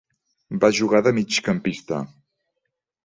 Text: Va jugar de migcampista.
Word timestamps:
Va 0.63 0.71
jugar 0.77 1.01
de 1.07 1.13
migcampista. 1.17 2.01